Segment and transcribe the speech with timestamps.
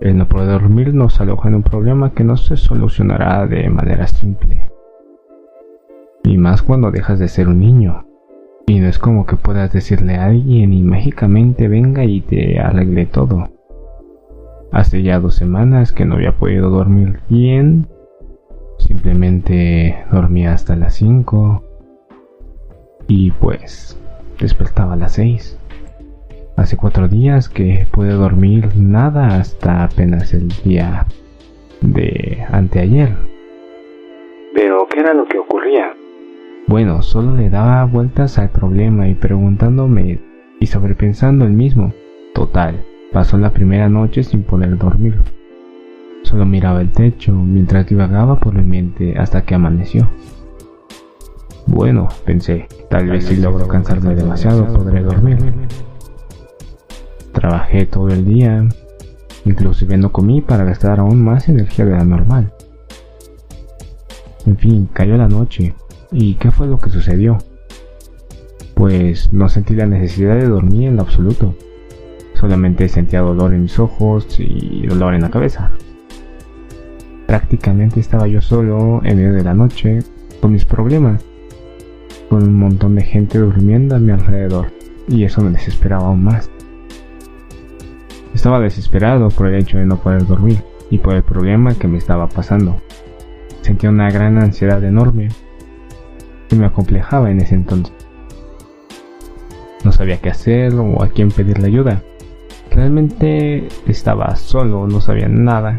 [0.00, 4.06] El no poder dormir nos aloja en un problema que no se solucionará de manera
[4.06, 4.70] simple.
[6.22, 8.06] Y más cuando dejas de ser un niño.
[8.66, 13.06] Y no es como que puedas decirle a alguien y mágicamente venga y te arregle
[13.06, 13.48] todo.
[14.70, 17.88] Hace ya dos semanas que no había podido dormir bien.
[18.78, 21.64] Simplemente dormía hasta las 5.
[23.08, 23.98] Y pues
[24.38, 25.58] despertaba a las 6.
[26.58, 31.06] Hace cuatro días que pude dormir nada hasta apenas el día
[31.82, 33.16] de anteayer.
[34.56, 35.92] Pero, ¿qué era lo que ocurría?
[36.66, 40.18] Bueno, solo le daba vueltas al problema y preguntándome
[40.58, 41.92] y sobrepensando el mismo.
[42.34, 45.14] Total, pasó la primera noche sin poder dormir.
[46.22, 50.10] Solo miraba el techo mientras divagaba por mi mente hasta que amaneció.
[51.68, 55.38] Bueno, pensé, tal vez si logro cansarme demasiado podré dormir.
[57.38, 58.66] Trabajé todo el día,
[59.44, 62.52] inclusive no comí para gastar aún más energía de la normal.
[64.44, 65.72] En fin, cayó la noche.
[66.10, 67.38] ¿Y qué fue lo que sucedió?
[68.74, 71.54] Pues no sentí la necesidad de dormir en lo absoluto.
[72.34, 75.70] Solamente sentía dolor en mis ojos y dolor en la cabeza.
[77.28, 80.00] Prácticamente estaba yo solo en medio de la noche
[80.40, 81.24] con mis problemas,
[82.28, 84.72] con un montón de gente durmiendo a mi alrededor,
[85.06, 86.50] y eso me desesperaba aún más.
[88.38, 91.98] Estaba desesperado por el hecho de no poder dormir y por el problema que me
[91.98, 92.76] estaba pasando.
[93.62, 95.26] Sentía una gran ansiedad enorme
[96.48, 97.92] que me acomplejaba en ese entonces.
[99.82, 102.04] No sabía qué hacer o a quién pedirle ayuda.
[102.70, 105.78] Realmente estaba solo, no sabía nada.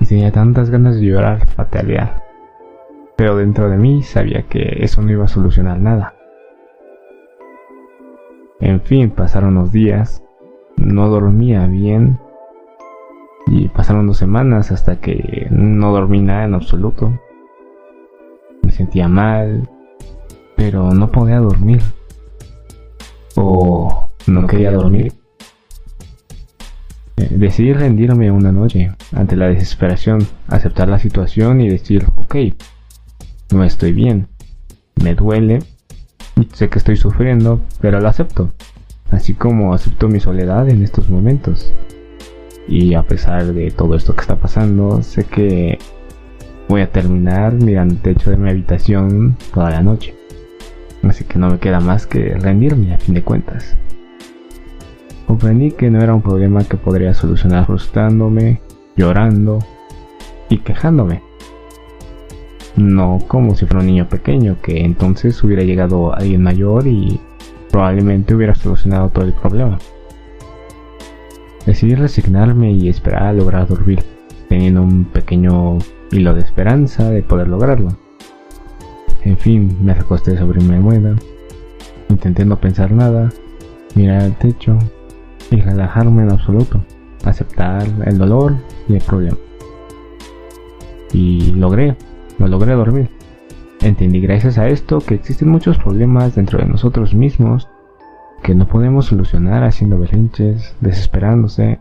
[0.00, 2.22] Y tenía tantas ganas de llorar, fatalidad.
[3.16, 6.14] Pero dentro de mí sabía que eso no iba a solucionar nada.
[8.60, 10.22] En fin, pasaron los días
[10.78, 12.18] no dormía bien
[13.46, 17.18] y pasaron dos semanas hasta que no dormí nada en absoluto.
[18.62, 19.68] Me sentía mal,
[20.56, 21.80] pero no podía dormir.
[23.36, 25.12] O no quería dormir.
[27.16, 32.36] Eh, decidí rendirme una noche ante la desesperación, aceptar la situación y decir, ok,
[33.52, 34.28] no estoy bien,
[35.02, 35.60] me duele,
[36.52, 38.52] sé que estoy sufriendo, pero lo acepto
[39.10, 41.72] así como acepto mi soledad en estos momentos.
[42.66, 45.78] Y a pesar de todo esto que está pasando, sé que
[46.68, 50.14] voy a terminar mirando el techo de mi habitación toda la noche.
[51.02, 53.76] Así que no me queda más que rendirme a fin de cuentas.
[55.26, 58.60] Comprendí que no era un problema que podría solucionar frustrándome,
[58.96, 59.58] llorando
[60.48, 61.22] y quejándome.
[62.76, 67.20] No como si fuera un niño pequeño, que entonces hubiera llegado alguien mayor y
[67.70, 69.78] probablemente hubiera solucionado todo el problema.
[71.66, 74.02] Decidí resignarme y esperar a lograr dormir,
[74.48, 75.78] teniendo un pequeño
[76.10, 77.90] hilo de esperanza de poder lograrlo.
[79.24, 81.16] En fin, me recosté sobre mi almohada,
[82.08, 83.28] intenté no pensar nada,
[83.94, 84.78] mirar al techo
[85.50, 86.80] y relajarme en absoluto,
[87.24, 88.54] aceptar el dolor
[88.88, 89.36] y el problema.
[91.12, 91.96] Y logré,
[92.38, 93.17] lo logré dormir.
[93.80, 97.68] Entendí gracias a esto que existen muchos problemas dentro de nosotros mismos
[98.42, 101.78] que no podemos solucionar haciendo berrinches, desesperándose,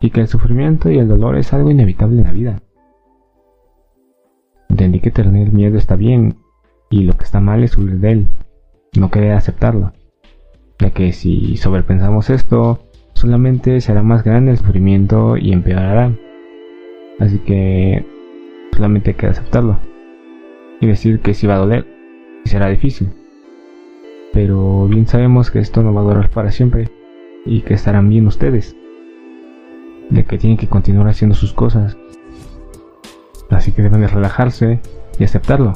[0.00, 2.62] y que el sufrimiento y el dolor es algo inevitable en la vida.
[4.68, 6.36] Entendí que tener miedo está bien,
[6.88, 8.26] y lo que está mal es huir de él,
[8.96, 9.92] no querer aceptarlo,
[10.78, 12.80] ya que si sobrepensamos esto,
[13.12, 16.12] solamente será más grande el sufrimiento y empeorará.
[17.18, 18.04] Así que
[18.72, 19.93] solamente hay que aceptarlo
[20.86, 21.86] decir que sí va a doler
[22.44, 23.10] y será difícil.
[24.32, 26.88] Pero bien sabemos que esto no va a durar para siempre
[27.46, 28.76] y que estarán bien ustedes,
[30.10, 31.96] de que tienen que continuar haciendo sus cosas.
[33.50, 34.80] Así que deben de relajarse
[35.18, 35.74] y aceptarlo.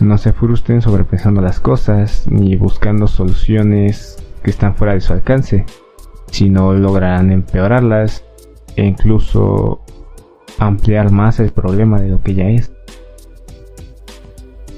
[0.00, 5.66] No se frustren sobrepensando las cosas ni buscando soluciones que están fuera de su alcance,
[6.30, 8.24] si no lograrán empeorarlas
[8.76, 9.80] e incluso
[10.58, 12.72] ampliar más el problema de lo que ya es.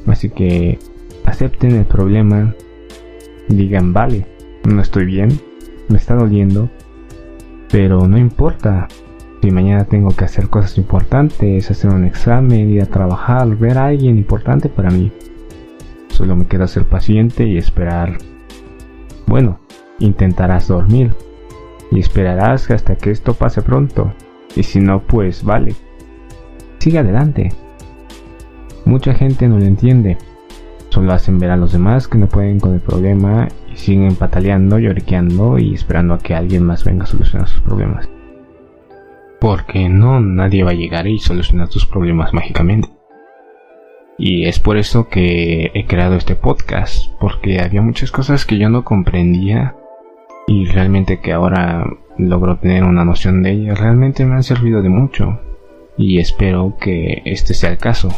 [0.06, 0.78] Así que
[1.24, 2.54] acepten el problema,
[3.48, 4.26] digan, vale,
[4.64, 5.40] no estoy bien,
[5.88, 6.70] me está doliendo,
[7.70, 8.88] pero no importa.
[9.42, 13.86] Si mañana tengo que hacer cosas importantes, hacer un examen, ir a trabajar, ver a
[13.86, 15.10] alguien importante para mí.
[16.08, 18.18] Solo me queda ser paciente y esperar.
[19.26, 19.58] Bueno,
[19.98, 21.14] intentarás dormir
[21.90, 24.12] y esperarás hasta que esto pase pronto.
[24.54, 25.74] Y si no, pues vale.
[26.78, 27.50] Sigue adelante.
[28.84, 30.18] Mucha gente no lo entiende.
[30.88, 34.78] Solo hacen ver a los demás que no pueden con el problema y siguen pataleando,
[34.78, 38.08] lloriqueando y esperando a que alguien más venga a solucionar sus problemas.
[39.40, 42.88] Porque no nadie va a llegar y solucionar tus problemas mágicamente.
[44.18, 48.68] Y es por eso que he creado este podcast, porque había muchas cosas que yo
[48.68, 49.76] no comprendía
[50.46, 51.86] y realmente que ahora
[52.18, 55.40] logro tener una noción de ellas, realmente me han servido de mucho
[55.96, 58.10] y espero que este sea el caso.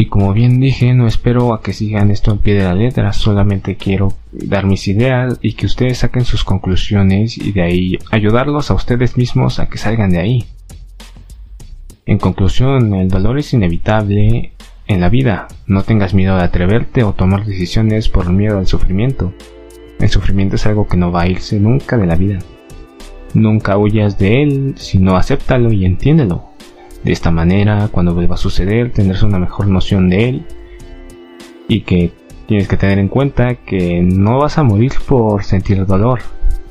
[0.00, 3.12] Y como bien dije, no espero a que sigan esto en pie de la letra,
[3.12, 8.70] solamente quiero dar mis ideas y que ustedes saquen sus conclusiones y de ahí ayudarlos
[8.70, 10.44] a ustedes mismos a que salgan de ahí.
[12.06, 14.52] En conclusión, el dolor es inevitable
[14.86, 15.48] en la vida.
[15.66, 19.34] No tengas miedo de atreverte o tomar decisiones por miedo al sufrimiento.
[19.98, 22.38] El sufrimiento es algo que no va a irse nunca de la vida.
[23.34, 26.49] Nunca huyas de él, sino acéptalo y entiéndelo.
[27.04, 30.44] De esta manera, cuando vuelva a suceder, tendrás una mejor noción de él
[31.66, 32.12] y que
[32.46, 36.20] tienes que tener en cuenta que no vas a morir por sentir dolor.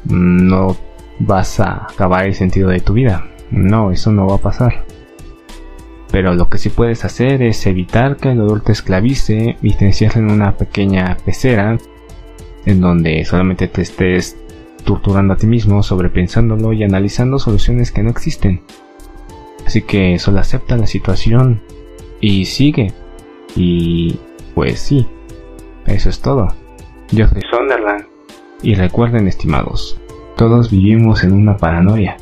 [0.06, 0.76] No
[1.20, 3.26] vas a acabar el sentido de tu vida.
[3.50, 4.86] No, eso no va a pasar.
[6.12, 9.86] Pero lo que sí puedes hacer es evitar que el dolor te esclavice y te
[9.86, 11.78] encierre en una pequeña pecera
[12.66, 14.38] en donde solamente te estés
[14.84, 18.62] torturando a ti mismo, sobrepensándolo y analizando soluciones que no existen.
[19.69, 21.62] Así que solo acepta la situación
[22.19, 22.92] y sigue.
[23.56, 24.18] Y
[24.56, 25.06] pues sí,
[25.86, 26.48] eso es todo.
[27.12, 28.04] Yo soy Sunderland.
[28.63, 30.01] Y recuerden, estimados,
[30.38, 32.18] todos vivimos en una paranoia.